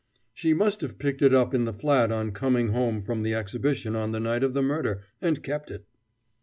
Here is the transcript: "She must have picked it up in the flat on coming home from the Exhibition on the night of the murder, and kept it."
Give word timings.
"She 0.33 0.55
must 0.55 0.81
have 0.81 0.97
picked 0.97 1.21
it 1.21 1.31
up 1.31 1.53
in 1.53 1.65
the 1.65 1.73
flat 1.75 2.11
on 2.11 2.31
coming 2.31 2.69
home 2.69 3.03
from 3.03 3.21
the 3.21 3.35
Exhibition 3.35 3.95
on 3.95 4.11
the 4.13 4.19
night 4.19 4.43
of 4.43 4.55
the 4.55 4.63
murder, 4.63 5.03
and 5.21 5.43
kept 5.43 5.69
it." 5.69 5.85